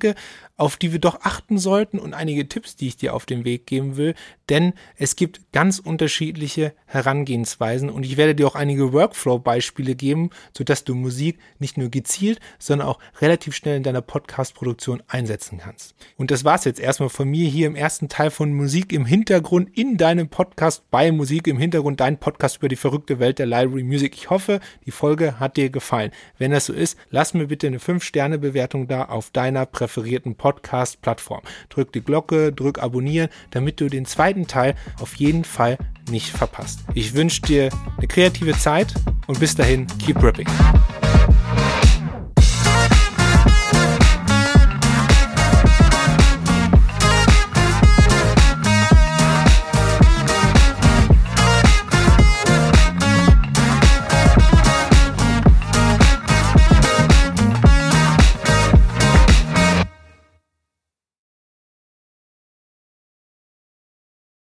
auf 0.57 0.77
die 0.77 0.93
wir 0.93 1.01
doch 1.01 1.21
achten 1.23 1.59
sollten 1.59 1.99
und 1.99 2.15
einige 2.15 2.49
Tipps, 2.49 2.77
die 2.77 2.89
ich 2.89 2.97
dir 2.97 3.15
auf 3.15 3.27
den 3.27 3.45
Weg 3.45 3.67
geben 3.67 3.97
will, 3.97 4.15
denn 4.49 4.75
es 4.97 5.17
gibt 5.17 5.53
ganz 5.53 5.79
unterschiedliche 5.79 6.75
Herangehensweisen 6.87 7.91
und 7.91 8.05
ich 8.05 8.17
werde 8.17 8.35
dir 8.35 8.47
auch 8.47 8.55
einige 8.55 8.93
Workflow-Beispiele 8.93 9.95
geben, 9.95 10.31
sodass 10.57 10.85
du 10.85 10.95
Musik 10.95 11.39
nicht 11.59 11.77
nur 11.77 11.89
gezielt, 11.89 12.41
sondern 12.59 12.89
auch 12.89 12.99
relativ 13.21 13.57
schnell 13.57 13.77
in 13.77 13.83
deiner 13.83 14.03
Podcast-Produktion 14.03 15.03
einsetzen 15.09 15.59
kannst. 15.59 15.95
Und 16.17 16.31
das 16.31 16.45
war's 16.45 16.65
jetzt 16.65 16.81
erstmal 16.81 17.09
von 17.09 17.29
mir 17.29 17.49
hier 17.49 17.67
im 17.67 17.75
ersten 17.75 18.09
Teil 18.09 18.31
von 18.31 18.53
Musik 18.53 18.93
im 18.93 19.07
Hintergrund 19.07 19.77
in 19.77 19.97
deinem 19.97 20.29
Podcast 20.29 20.89
bei 20.91 21.11
Musik 21.11 21.47
im 21.49 21.59
Hintergrund, 21.59 22.01
dein 22.01 22.19
Podcast 22.19 22.59
über 22.59 22.69
die 22.69 22.77
verrückte 22.77 23.19
Welt 23.19 23.39
der 23.39 23.47
Library 23.47 23.83
Music. 23.83 24.15
Ich 24.15 24.31
hoffe, 24.31 24.61
die 24.87 24.91
Folge 24.91 25.41
hat 25.41 25.57
dir 25.57 25.71
gefallen. 25.71 26.13
Wenn 26.39 26.53
das 26.53 26.67
so 26.67 26.73
ist, 26.73 26.97
lass 27.11 27.35
mir 27.35 27.49
bitte 27.49 27.67
eine 27.67 27.79
5-Sterne-Bewertung 27.79 28.87
da 28.87 29.07
auf 29.07 29.31
deiner 29.31 29.67
präferierten 29.85 30.35
Podcast-Plattform. 30.35 31.43
Drück 31.69 31.93
die 31.93 32.01
Glocke, 32.01 32.53
drück 32.53 32.79
abonnieren, 32.79 33.29
damit 33.51 33.83
du 33.83 33.91
den 33.91 34.07
zweiten 34.07 34.47
Teil 34.47 34.75
auf 34.99 35.15
jeden 35.17 35.45
Fall 35.45 35.77
nicht 36.11 36.31
verpasst. 36.31 36.81
Ich 36.95 37.15
wünsche 37.15 37.43
dir 37.43 37.69
eine 37.99 38.07
kreative 38.07 38.53
Zeit 38.57 38.95
und 39.27 39.41
bis 39.41 39.55
dahin, 39.55 39.87
keep 39.99 40.23
ripping. 40.23 40.49